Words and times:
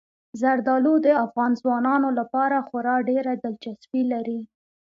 زردالو 0.41 0.93
د 1.05 1.07
افغان 1.25 1.51
ځوانانو 1.61 2.09
لپاره 2.19 2.65
خورا 2.67 2.95
ډېره 3.09 3.31
دلچسپي 3.43 4.01
لري. 4.11 4.39